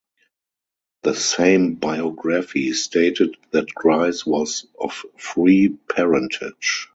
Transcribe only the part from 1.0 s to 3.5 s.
The same biography stated